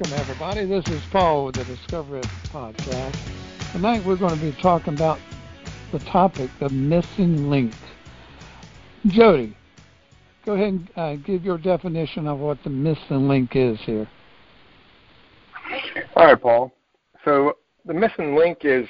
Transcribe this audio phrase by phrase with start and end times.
[0.00, 0.64] Welcome, everybody.
[0.64, 3.16] This is Paul with the Discover It podcast.
[3.72, 5.18] Tonight we're going to be talking about
[5.92, 7.74] the topic, the missing link.
[9.08, 9.56] Jody,
[10.46, 14.08] go ahead and uh, give your definition of what the missing link is here.
[16.14, 16.72] All right, Paul.
[17.24, 17.54] So
[17.84, 18.86] the missing link is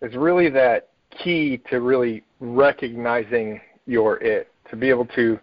[0.00, 0.90] is really that
[1.24, 5.40] key to really recognizing your it, to be able to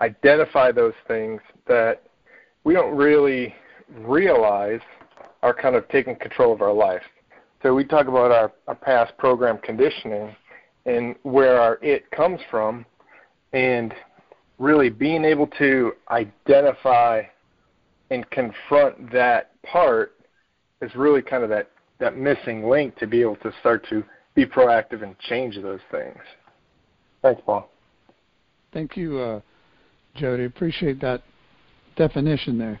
[0.00, 2.04] identify those things that
[2.62, 3.52] we don't really
[3.98, 4.80] realize
[5.42, 7.02] are kind of taking control of our life.
[7.62, 10.34] So we talk about our, our past program conditioning
[10.86, 12.84] and where our it comes from
[13.52, 13.94] and
[14.58, 17.22] really being able to identify
[18.10, 20.12] and confront that part
[20.82, 24.44] is really kind of that, that missing link to be able to start to be
[24.44, 26.18] proactive and change those things.
[27.22, 27.70] Thanks, Paul.
[28.72, 29.40] Thank you, uh,
[30.16, 30.44] Jody.
[30.44, 31.22] Appreciate that
[31.96, 32.80] definition there.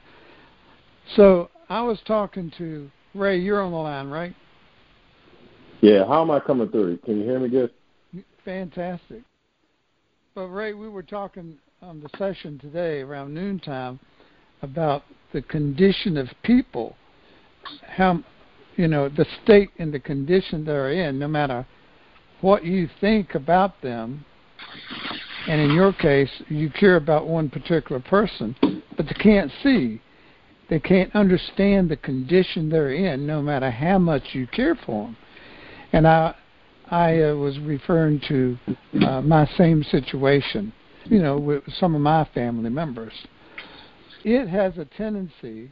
[1.16, 3.38] So I was talking to Ray.
[3.38, 4.34] You're on the line, right?
[5.80, 6.06] Yeah.
[6.06, 6.98] How am I coming through?
[6.98, 7.70] Can you hear me good?
[8.44, 9.22] Fantastic.
[10.34, 14.00] But Ray, we were talking on the session today around noontime
[14.62, 16.96] about the condition of people,
[17.86, 18.22] how
[18.76, 21.66] you know the state and the condition they're in, no matter
[22.40, 24.24] what you think about them.
[25.46, 28.56] And in your case, you care about one particular person,
[28.96, 30.00] but they can't see
[30.68, 35.16] they can't understand the condition they're in, no matter how much you care for them.
[35.92, 36.34] And I,
[36.90, 38.58] I uh, was referring to
[39.06, 40.72] uh, my same situation,
[41.04, 43.12] you know, with some of my family members.
[44.24, 45.70] It has a tendency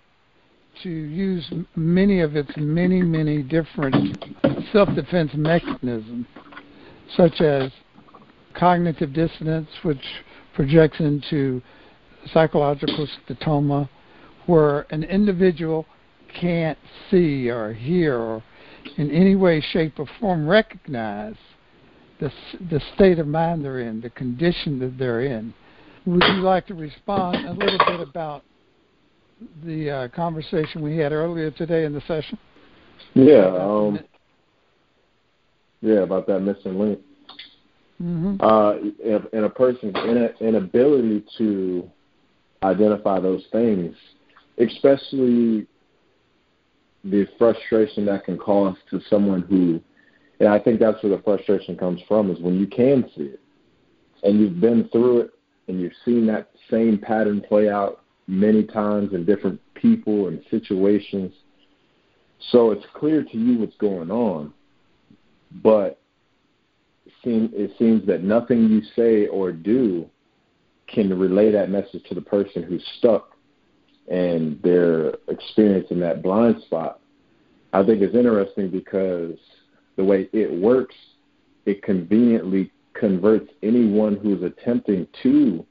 [0.82, 4.24] to use many of its many, many different
[4.72, 6.26] self-defense mechanisms,
[7.16, 7.70] such as
[8.54, 10.02] cognitive dissonance, which
[10.54, 11.62] projects into
[12.32, 13.88] psychological scotoma,
[14.46, 15.86] where an individual
[16.40, 16.78] can't
[17.10, 18.42] see or hear or
[18.96, 21.36] in any way, shape, or form recognize
[22.20, 22.30] the
[22.70, 25.54] the state of mind they're in, the condition that they're in.
[26.06, 28.42] Would you like to respond a little bit about
[29.64, 32.38] the uh, conversation we had earlier today in the session?
[33.14, 34.00] Yeah, um,
[35.80, 37.00] yeah, about that missing link.
[38.02, 38.36] Mm-hmm.
[38.40, 39.94] Uh, in a person's
[40.40, 41.88] inability to
[42.64, 43.94] identify those things
[44.58, 45.66] especially
[47.04, 49.80] the frustration that can cause to someone who,
[50.40, 53.40] and I think that's where the frustration comes from, is when you can see it
[54.22, 55.30] and you've been through it
[55.68, 61.32] and you've seen that same pattern play out many times in different people and situations.
[62.50, 64.52] So it's clear to you what's going on,
[65.62, 65.98] but
[67.24, 70.08] it seems that nothing you say or do
[70.88, 73.31] can relay that message to the person who's stuck
[74.08, 77.00] and they're experiencing that blind spot.
[77.72, 79.36] I think it's interesting because
[79.96, 80.94] the way it works,
[81.64, 85.64] it conveniently converts anyone who's attempting to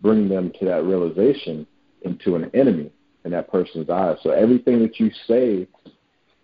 [0.00, 1.66] bring them to that realization
[2.02, 2.90] into an enemy
[3.24, 4.18] in that person's eyes.
[4.22, 5.66] So everything that you say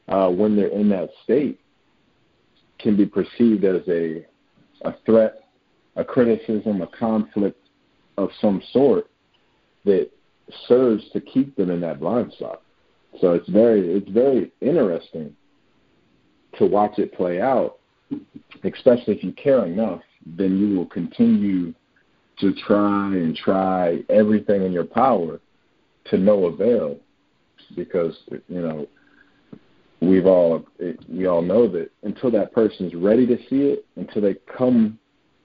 [0.09, 1.61] uh, when they're in that state
[2.79, 4.25] can be perceived as a
[4.83, 5.45] a threat,
[5.97, 7.69] a criticism, a conflict
[8.17, 9.11] of some sort
[9.85, 10.11] that
[10.69, 12.63] serves to keep them in that blind spot.
[13.21, 15.35] So it's very it's very interesting
[16.59, 17.79] to watch it play out,
[18.65, 21.75] especially if you care enough, then you will continue
[22.39, 25.41] to try and try everything in your power
[26.07, 26.99] to no avail
[27.77, 28.17] because
[28.49, 28.87] you know
[30.01, 30.65] we've all
[31.09, 34.99] we all know that until that person's ready to see it until they come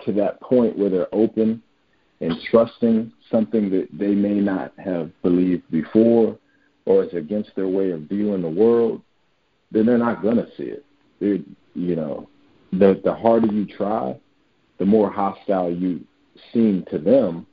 [0.06, 1.62] to that point where they're open
[2.25, 6.38] and trusting something that they may not have believed before
[6.86, 9.01] or is against their way of viewing the world,
[9.72, 10.86] then they're not going to see it.
[11.19, 11.39] They're,
[11.75, 12.27] you know,
[12.72, 14.19] the the harder you try,
[14.80, 16.01] the more hostile you
[16.51, 17.45] seem to them,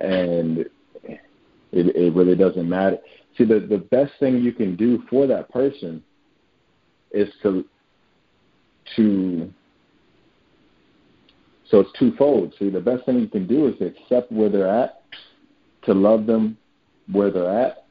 [0.00, 2.98] and it, it really doesn't matter.
[3.36, 6.02] See, the the best thing you can do for that person
[7.12, 7.64] is to
[8.96, 9.52] to
[11.70, 12.54] so it's twofold.
[12.58, 15.02] See, the best thing you can do is accept where they're at,
[15.84, 16.56] to love them
[17.10, 17.86] where they're at,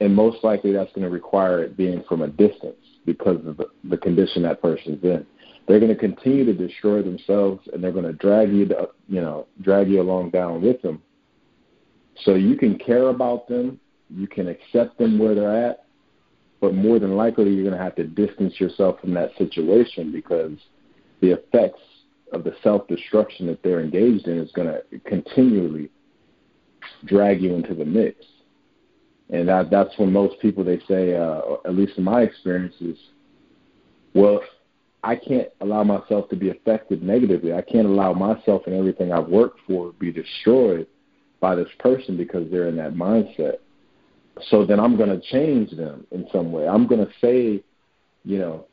[0.00, 2.76] and most likely that's going to require it being from a distance
[3.06, 5.26] because of the, the condition that person's in.
[5.66, 9.20] They're going to continue to destroy themselves, and they're going to drag you, to, you
[9.20, 11.02] know, drag you along down with them.
[12.22, 15.84] So you can care about them, you can accept them where they're at,
[16.60, 20.52] but more than likely you're going to have to distance yourself from that situation because
[21.20, 21.80] the effects
[22.32, 25.90] of the self destruction that they're engaged in is going to continually
[27.04, 28.24] drag you into the mix.
[29.30, 32.98] and that, that's when most people they say, uh, at least in my experiences,
[34.14, 34.40] well,
[35.02, 37.52] I can't allow myself to be affected negatively.
[37.52, 40.86] I can't allow myself and everything I've worked for be destroyed
[41.40, 43.56] by this person because they're in that mindset.
[44.48, 46.66] So then I'm going to change them in some way.
[46.66, 47.62] I'm going to say,
[48.24, 48.66] you know,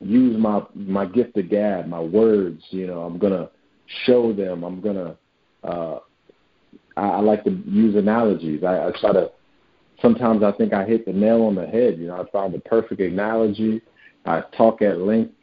[0.00, 2.62] use my my gift of gab, my words.
[2.70, 3.50] You know, I'm to
[4.04, 4.64] show them.
[4.64, 5.16] I'm to.
[5.62, 5.98] Uh,
[6.96, 8.64] I, I like to use analogies.
[8.64, 9.30] I, I try to.
[10.00, 11.98] Sometimes I think I hit the nail on the head.
[11.98, 13.82] You know, I find the perfect analogy.
[14.24, 15.34] I talk at length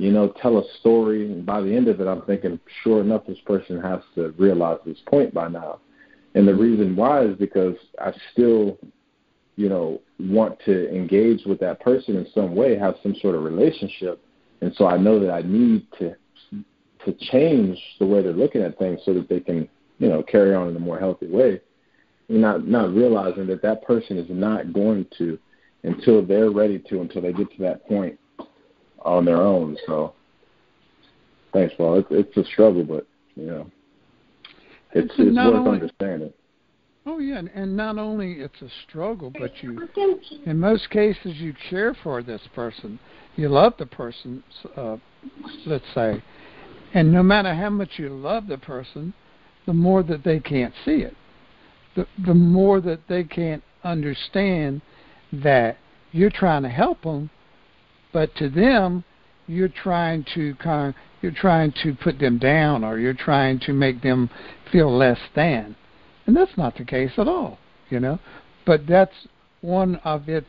[0.00, 1.26] you know, tell a story.
[1.26, 4.78] And by the end of it, I'm thinking, sure enough, this person has to realize
[4.86, 5.80] this point by now.
[6.34, 8.78] And the reason why is because I still,
[9.60, 13.42] you know, want to engage with that person in some way, have some sort of
[13.42, 14.18] relationship.
[14.62, 16.16] And so I know that I need to
[17.04, 19.68] to change the way they're looking at things so that they can,
[19.98, 21.60] you know, carry on in a more healthy way.
[22.30, 25.38] Not not realizing that that person is not going to
[25.82, 28.18] until they're ready to, until they get to that point
[29.00, 29.76] on their own.
[29.86, 30.14] So
[31.52, 31.98] thanks, Paul.
[31.98, 33.06] It's, it's a struggle, but
[33.36, 33.70] you know,
[34.92, 36.32] it's, it's, it's worth only, understanding.
[37.06, 39.88] Oh yeah, and not only it's a struggle, but you,
[40.44, 42.98] in most cases, you care for this person.
[43.36, 44.42] You love the person,
[44.76, 44.98] uh,
[45.66, 46.22] let's say,
[46.92, 49.14] and no matter how much you love the person,
[49.66, 51.16] the more that they can't see it,
[51.96, 54.82] the the more that they can't understand
[55.32, 55.78] that
[56.12, 57.30] you're trying to help them
[58.12, 59.04] but to them,
[59.46, 63.72] you're trying to kind of, you're trying to put them down or you're trying to
[63.72, 64.30] make them
[64.72, 65.76] feel less than.
[66.30, 68.20] And that's not the case at all, you know.
[68.64, 69.26] But that's
[69.62, 70.46] one of its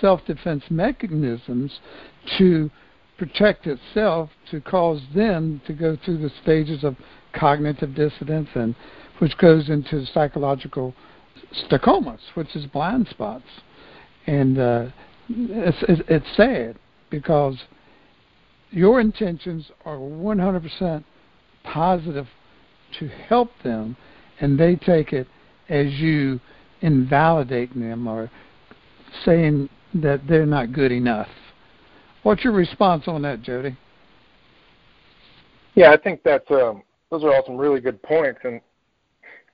[0.00, 1.80] self-defense mechanisms
[2.38, 2.70] to
[3.18, 6.94] protect itself to cause them to go through the stages of
[7.32, 8.76] cognitive dissonance and
[9.18, 10.94] which goes into psychological
[11.64, 13.48] scotomas, which is blind spots.
[14.28, 14.86] And uh,
[15.28, 16.78] it's, it's, it's sad
[17.10, 17.56] because
[18.70, 21.02] your intentions are 100%
[21.64, 22.28] positive
[23.00, 23.96] to help them,
[24.40, 25.26] and they take it
[25.68, 26.40] as you
[26.80, 28.30] invalidating them or
[29.24, 31.28] saying that they're not good enough.
[32.22, 33.76] What's your response on that, Jody?
[35.74, 38.60] Yeah, I think that's um, those are all some really good points, and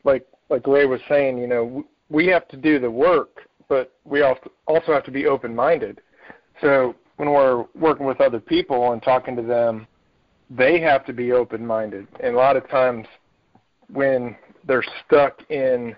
[0.05, 4.23] like like Ray was saying, you know, we have to do the work but we
[4.23, 6.01] also have to be open minded.
[6.61, 9.87] So when we're working with other people and talking to them,
[10.51, 12.07] they have to be open minded.
[12.23, 13.07] And a lot of times
[13.93, 14.37] when
[14.67, 15.95] they're stuck in,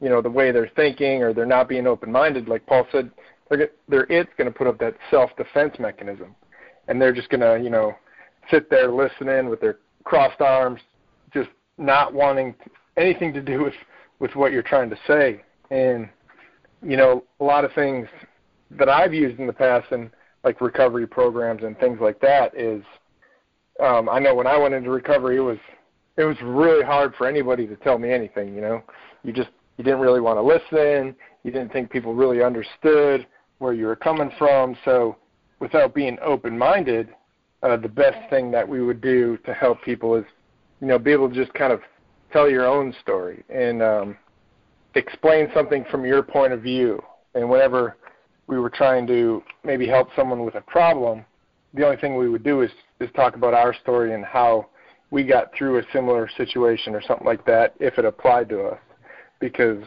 [0.00, 3.10] you know, the way they're thinking or they're not being open minded, like Paul said,
[3.50, 6.34] they're, they're it's going to put up that self defense mechanism.
[6.88, 7.94] And they're just going to, you know,
[8.50, 10.80] sit there listening with their crossed arms,
[11.32, 11.48] just
[11.78, 12.54] not wanting
[12.96, 13.74] anything to do with
[14.18, 15.42] with what you're trying to say.
[15.70, 16.08] And
[16.82, 18.06] you know, a lot of things
[18.70, 20.10] that I've used in the past and
[20.44, 22.82] like recovery programs and things like that is
[23.82, 25.58] um I know when I went into recovery it was
[26.16, 28.82] it was really hard for anybody to tell me anything, you know.
[29.22, 33.26] You just you didn't really want to listen, you didn't think people really understood
[33.58, 35.16] where you were coming from, so
[35.60, 37.08] without being open-minded,
[37.62, 40.24] uh the best thing that we would do to help people is
[40.80, 41.80] you know be able to just kind of
[42.32, 44.16] tell your own story and um
[44.94, 47.02] explain something from your point of view.
[47.34, 47.96] And whenever
[48.46, 51.24] we were trying to maybe help someone with a problem,
[51.74, 52.70] the only thing we would do is
[53.00, 54.68] is talk about our story and how
[55.10, 58.78] we got through a similar situation or something like that if it applied to us
[59.40, 59.82] because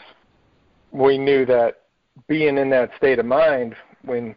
[0.91, 1.81] we knew that
[2.27, 4.35] being in that state of mind when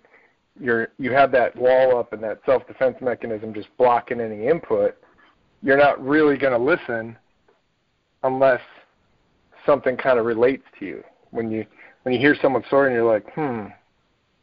[0.60, 4.96] you're you have that wall up and that self defense mechanism just blocking any input
[5.62, 7.16] you're not really going to listen
[8.24, 8.60] unless
[9.64, 11.04] something kind of relates to you.
[11.30, 11.64] When you
[12.02, 13.66] when you hear someone's story and you're like, hmm,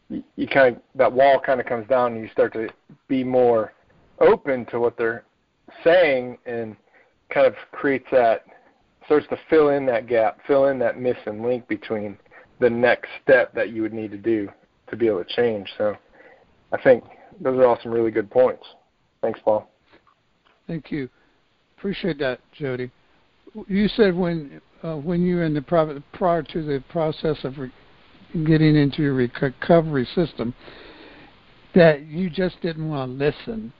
[0.09, 2.69] you, you kind of that wall kind of comes down and you start to
[3.07, 3.73] be more
[4.21, 5.23] open to what they're
[5.83, 6.75] saying and
[7.33, 8.45] kind of creates that
[9.05, 12.17] starts to fill in that gap, fill in that missing link between
[12.59, 14.47] the next step that you would need to do
[14.89, 15.67] to be able to change.
[15.77, 15.95] So
[16.71, 17.03] I think
[17.41, 18.63] those are all some really good points.
[19.21, 19.69] Thanks, Paul.
[20.67, 21.09] Thank you.
[21.77, 22.91] Appreciate that, Jody.
[23.67, 25.61] You said when uh, when you're in the
[26.13, 27.71] prior to the process of re-
[28.45, 30.53] getting into your recovery system
[31.73, 33.73] that you just didn't want to listen.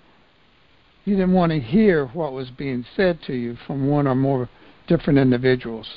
[1.09, 4.47] You didn't want to hear what was being said to you from one or more
[4.87, 5.87] different individuals.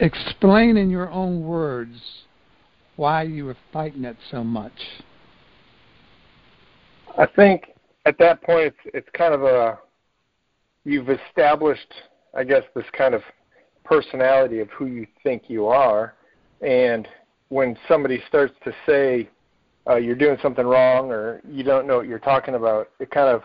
[0.00, 1.98] Explain in your own words
[2.96, 4.74] why you were fighting it so much.
[7.16, 7.72] I think
[8.04, 9.78] at that point it's it's kind of a
[10.84, 11.90] you've established
[12.36, 13.22] I guess this kind of
[13.82, 16.16] personality of who you think you are,
[16.60, 17.08] And
[17.48, 19.30] when somebody starts to say
[19.88, 23.28] uh, you're doing something wrong or you don't know what you're talking about, it kind
[23.28, 23.42] of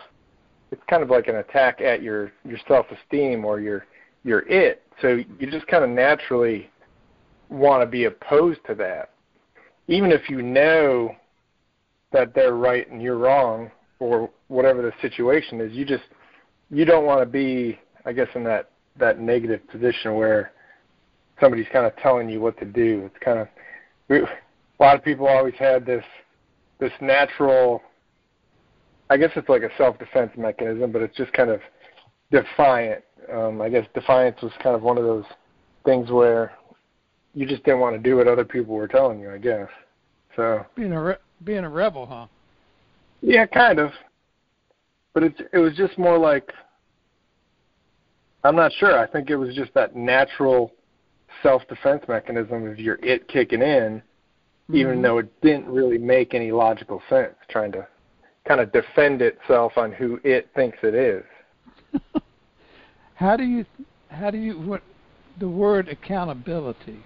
[0.71, 3.85] it's kind of like an attack at your your self-esteem or your
[4.23, 4.83] your it.
[5.01, 6.69] So you just kind of naturally
[7.49, 9.11] want to be opposed to that,
[9.87, 11.15] even if you know
[12.11, 15.71] that they're right and you're wrong or whatever the situation is.
[15.71, 16.03] You just
[16.69, 20.51] you don't want to be, I guess, in that that negative position where
[21.39, 23.03] somebody's kind of telling you what to do.
[23.05, 23.47] It's kind of
[24.07, 24.27] we, a
[24.79, 26.03] lot of people always had this
[26.79, 27.81] this natural.
[29.11, 31.59] I guess it's like a self-defense mechanism, but it's just kind of
[32.31, 33.03] defiant.
[33.29, 35.25] Um, I guess defiance was kind of one of those
[35.83, 36.53] things where
[37.33, 39.29] you just didn't want to do what other people were telling you.
[39.29, 39.67] I guess.
[40.37, 42.27] So being a re- being a rebel, huh?
[43.19, 43.91] Yeah, kind of.
[45.13, 46.53] But it's it was just more like
[48.45, 48.97] I'm not sure.
[48.97, 50.71] I think it was just that natural
[51.43, 54.75] self defense mechanism of your it kicking in, mm-hmm.
[54.77, 57.85] even though it didn't really make any logical sense, trying to
[58.51, 61.23] kind of defend itself on who it thinks it is.
[63.15, 63.63] how do you
[64.09, 64.81] how do you what
[65.39, 66.99] the word accountability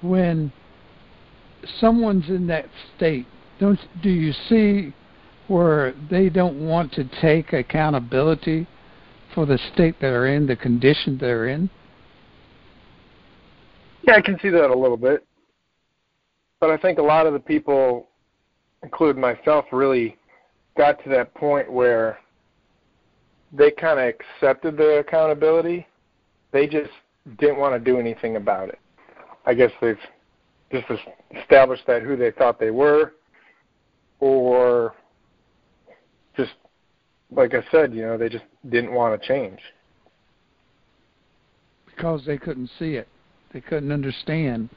[0.00, 0.50] when
[1.80, 2.64] someone's in that
[2.96, 3.26] state
[3.58, 4.94] don't do you see
[5.48, 8.66] where they don't want to take accountability
[9.34, 11.68] for the state that they're in, the condition they're in?
[14.06, 15.26] Yeah, I can see that a little bit.
[16.58, 18.09] But I think a lot of the people,
[18.82, 20.16] including myself, really
[20.76, 22.18] got to that point where
[23.52, 25.86] they kind of accepted the accountability.
[26.52, 26.90] They just
[27.38, 28.78] didn't want to do anything about it.
[29.46, 29.98] I guess they've
[30.72, 30.86] just
[31.36, 33.14] established that who they thought they were,
[34.20, 34.94] or
[36.36, 36.52] just
[37.32, 39.58] like I said, you know, they just didn't want to change
[42.00, 43.06] because they couldn't see it.
[43.52, 44.70] They couldn't understand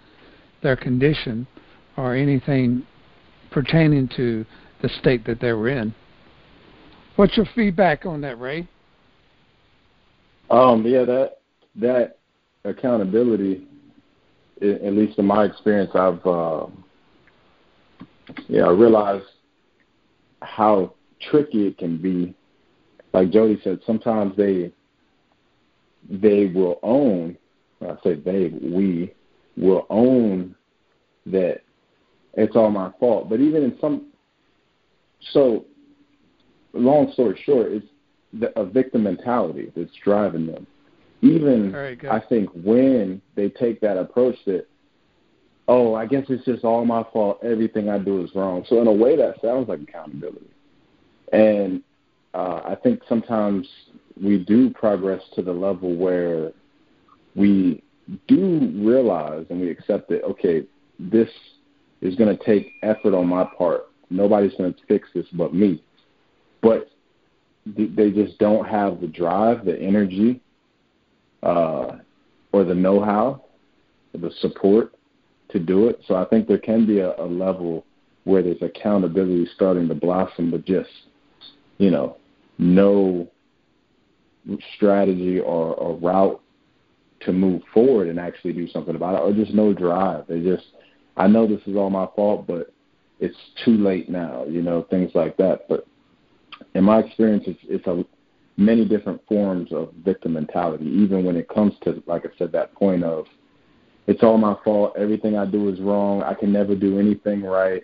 [0.62, 1.48] their condition
[1.96, 2.86] or anything
[3.54, 4.46] pertaining to
[4.82, 5.94] the state that they were in.
[7.16, 8.68] What's your feedback on that, Ray?
[10.50, 11.38] Um, yeah, that
[11.76, 12.18] that
[12.66, 13.68] accountability,
[14.62, 16.66] at least in my experience, I've uh,
[18.48, 19.26] yeah, I realized
[20.42, 20.94] how
[21.30, 22.36] tricky it can be.
[23.14, 24.72] Like Jody said, sometimes they
[26.10, 27.38] they will own.
[27.82, 29.14] I say they, we
[29.58, 30.56] will own
[31.26, 31.63] that
[32.34, 33.30] it's all my fault.
[33.30, 34.08] But even in some,
[35.32, 35.66] so
[36.74, 37.86] long story short, it's
[38.34, 40.68] the, a victim mentality that's driving them.
[41.22, 41.74] Even
[42.10, 44.66] I think when they take that approach that
[45.68, 47.40] oh, I guess it's just all my fault.
[47.44, 48.66] Everything I do is wrong.
[48.68, 50.50] So in a way, that sounds like accountability.
[51.32, 51.82] And
[52.34, 53.68] uh, I think sometimes
[54.22, 56.52] we do progress to the level where
[57.36, 57.82] we
[58.28, 60.64] do realize and we accept that, okay,
[61.00, 61.30] this
[62.04, 63.86] is going to take effort on my part.
[64.10, 65.82] Nobody's going to fix this but me.
[66.62, 66.90] But
[67.66, 70.42] they just don't have the drive, the energy,
[71.42, 71.98] uh,
[72.52, 73.44] or the know-how,
[74.14, 74.94] the support
[75.50, 76.02] to do it.
[76.08, 77.86] So I think there can be a, a level
[78.26, 80.90] where there's accountability starting to blossom, but just
[81.78, 82.18] you know
[82.58, 83.28] no
[84.76, 86.42] strategy or, or route
[87.22, 90.26] to move forward and actually do something about it, or just no drive.
[90.28, 90.66] They just
[91.18, 92.74] I know this is all my fault, but
[93.20, 94.46] it's too late now.
[94.46, 95.68] You know things like that.
[95.70, 95.88] But
[96.74, 98.04] in my experience, it's, it's a
[98.58, 100.86] many different forms of victim mentality.
[100.86, 103.26] Even when it comes to, like I said, that point of
[104.08, 104.94] it's all my fault.
[104.98, 106.24] Everything I do is wrong.
[106.24, 107.84] I can never do anything right.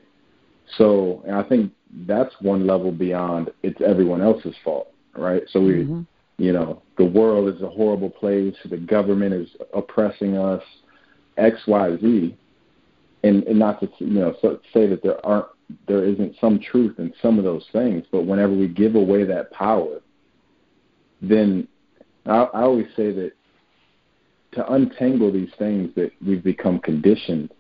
[0.77, 1.71] So, and I think
[2.05, 5.43] that's one level beyond it's everyone else's fault, right?
[5.51, 6.01] So we, mm-hmm.
[6.38, 8.53] you know, the world is a horrible place.
[8.69, 10.62] The government is oppressing us,
[11.38, 12.38] X, Y, Z,
[13.24, 14.36] and, and not to you know
[14.74, 15.48] say that there aren't
[15.88, 19.52] there isn't some truth in some of those things, but whenever we give away that
[19.52, 20.00] power,
[21.22, 21.68] then
[22.26, 23.34] I, I always say that
[24.54, 27.52] to untangle these things that we've become conditioned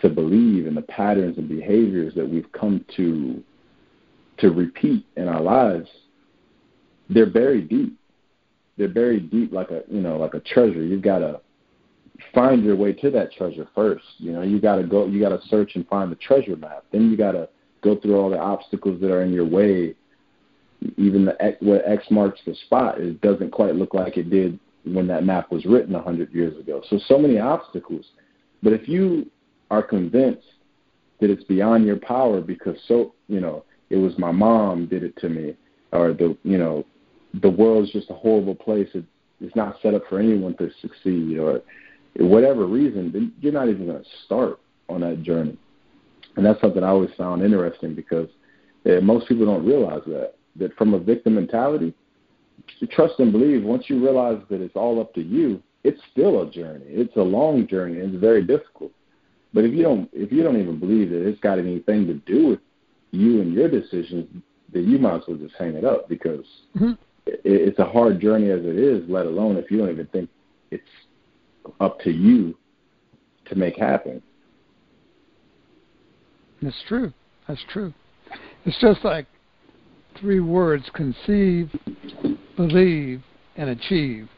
[0.00, 3.42] to believe and the patterns and behaviors that we've come to
[4.38, 5.88] to repeat in our lives,
[7.10, 7.98] they're buried deep.
[8.78, 10.82] They're buried deep like a you know like a treasure.
[10.82, 11.40] You've got to
[12.34, 14.04] find your way to that treasure first.
[14.18, 15.06] You know you got to go.
[15.06, 16.84] You got to search and find the treasure map.
[16.92, 17.48] Then you got to
[17.82, 19.94] go through all the obstacles that are in your way.
[20.96, 25.06] Even the where X marks the spot, it doesn't quite look like it did when
[25.08, 26.82] that map was written a hundred years ago.
[26.88, 28.06] So so many obstacles.
[28.62, 29.30] But if you
[29.70, 30.46] are convinced
[31.20, 35.16] that it's beyond your power because so you know it was my mom did it
[35.18, 35.54] to me,
[35.92, 36.84] or the you know
[37.42, 38.88] the world's just a horrible place.
[38.94, 39.04] It,
[39.40, 41.62] it's not set up for anyone to succeed, or
[42.16, 45.56] whatever reason, then you're not even going to start on that journey.
[46.36, 48.28] And that's something I always found interesting because
[48.86, 51.94] uh, most people don't realize that that from a victim mentality,
[52.90, 53.62] trust and believe.
[53.62, 56.84] Once you realize that it's all up to you, it's still a journey.
[56.86, 58.92] It's a long journey and it's very difficult.
[59.52, 62.48] But if you don't if you don't even believe that it's got anything to do
[62.48, 62.60] with
[63.10, 64.26] you and your decisions,
[64.72, 66.44] then you might as well just hang it up because
[66.76, 66.92] mm-hmm.
[67.26, 69.08] it, it's a hard journey as it is.
[69.08, 70.30] Let alone if you don't even think
[70.70, 70.82] it's
[71.80, 72.56] up to you
[73.46, 74.22] to make happen.
[76.62, 77.12] That's true.
[77.48, 77.92] That's true.
[78.64, 79.26] It's just like
[80.18, 81.70] three words conceive,
[82.56, 83.22] believe,
[83.56, 84.28] and achieve.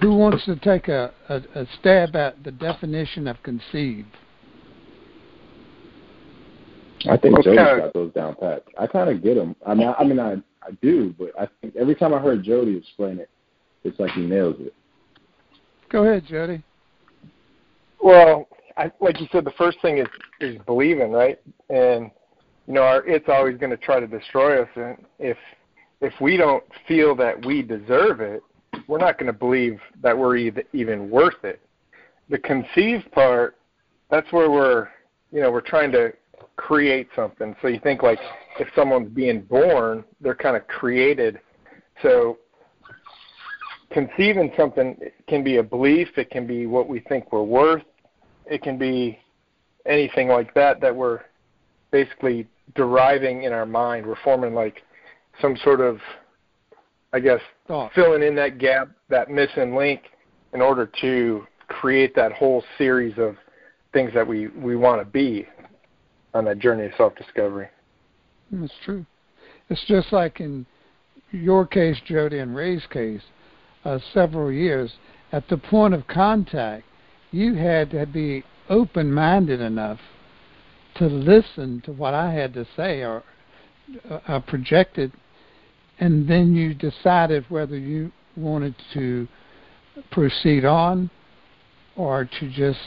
[0.00, 4.06] Who wants to take a, a, a stab at the definition of conceive?
[7.08, 8.64] I think Jody's got those down pat.
[8.78, 9.54] I kind of get them.
[9.66, 10.36] I mean, I, I mean, I
[10.66, 13.30] I do, but I think every time I heard Jody explain it,
[13.84, 14.74] it's like he nails it.
[15.90, 16.62] Go ahead, Jody.
[18.02, 20.06] Well, I, like you said, the first thing is
[20.40, 21.40] is believing, right?
[21.70, 22.10] And
[22.66, 24.68] you know, our, it's always going to try to destroy us.
[24.76, 25.36] And if
[26.00, 28.42] if we don't feel that we deserve it,
[28.86, 31.60] we're not going to believe that we're even worth it.
[32.28, 33.56] The conceive part,
[34.10, 34.88] that's where we're,
[35.32, 36.12] you know, we're trying to
[36.56, 37.54] create something.
[37.62, 38.18] So you think like
[38.58, 41.40] if someone's being born, they're kind of created.
[42.02, 42.38] So
[43.90, 47.82] conceiving something can be a belief, it can be what we think we're worth,
[48.46, 49.18] it can be
[49.86, 51.20] anything like that that we're
[51.90, 54.06] basically deriving in our mind.
[54.06, 54.82] We're forming like
[55.40, 55.98] some sort of,
[57.12, 57.88] I guess, oh.
[57.94, 60.02] filling in that gap, that missing link,
[60.52, 63.36] in order to create that whole series of
[63.92, 65.46] things that we we want to be
[66.34, 67.68] on that journey of self-discovery.
[68.50, 69.06] That's true.
[69.70, 70.66] It's just like in
[71.32, 73.22] your case, Jody, and Ray's case,
[73.86, 74.92] uh, several years.
[75.32, 76.84] At the point of contact,
[77.30, 80.00] you had to be open-minded enough
[80.96, 83.22] to listen to what I had to say or
[84.26, 85.12] uh, projected,
[86.00, 89.28] and then you decided whether you wanted to
[90.10, 91.10] proceed on
[91.96, 92.80] or to just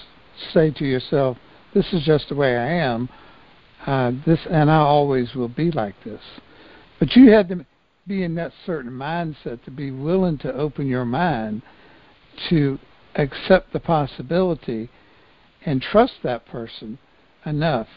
[0.53, 1.37] say to yourself,
[1.73, 3.09] "This is just the way I am.
[3.85, 6.21] Uh, this, and I always will be like this."
[6.99, 7.65] But you had to
[8.09, 11.61] be in that certain mindset to be willing to open your mind
[12.49, 12.79] to
[13.13, 14.89] accept the possibility
[15.63, 16.97] and trust that person
[17.45, 17.87] enough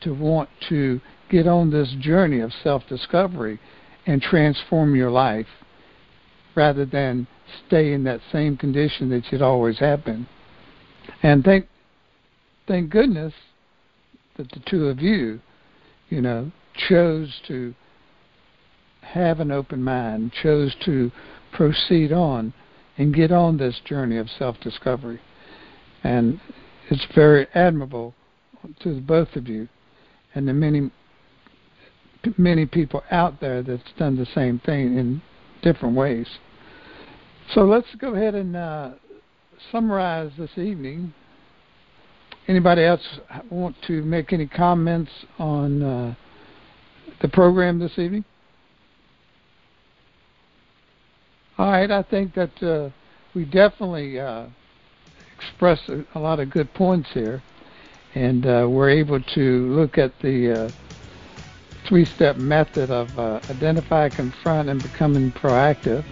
[0.00, 0.98] to want to
[1.30, 3.60] get on this journey of self discovery
[4.06, 5.46] and transform your life
[6.54, 7.26] rather than
[7.66, 10.26] stay in that same condition that you'd always have been.
[11.22, 11.66] And thank
[12.66, 13.34] thank goodness
[14.38, 15.40] that the two of you,
[16.08, 16.52] you know,
[16.88, 17.74] chose to
[19.12, 21.10] have an open mind, chose to
[21.52, 22.52] proceed on
[22.96, 25.20] and get on this journey of self discovery.
[26.04, 26.40] And
[26.90, 28.14] it's very admirable
[28.80, 29.68] to both of you
[30.34, 30.90] and the many
[32.36, 35.22] many people out there that's done the same thing in
[35.62, 36.26] different ways.
[37.54, 38.90] So let's go ahead and uh,
[39.70, 41.14] summarize this evening.
[42.48, 43.02] Anybody else
[43.50, 46.14] want to make any comments on uh,
[47.22, 48.24] the program this evening?
[51.58, 52.90] All right, I think that uh,
[53.34, 54.46] we definitely uh,
[55.36, 57.42] expressed a, a, lot of good points here,
[58.14, 60.70] and uh, we're able to look at the uh,
[61.88, 66.04] three-step method of uh, identify, confront, and becoming proactive.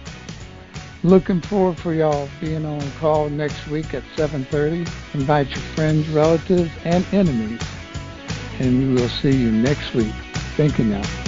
[1.03, 4.85] Looking forward for y'all being on call next week at 7:30.
[5.13, 7.61] Invite your friends, relatives, and enemies,
[8.59, 10.13] and we will see you next week.
[10.57, 11.26] Thank you now.